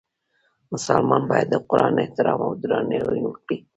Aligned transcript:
مسلمان 0.71 1.23
باید 1.29 1.47
د 1.51 1.55
قرآن 1.69 1.93
احترام 2.03 2.39
او 2.47 2.51
درناوی 2.61 3.21
وکړي. 3.23 3.57